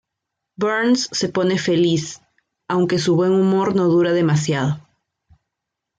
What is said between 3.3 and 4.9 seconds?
humor no dura demasiado.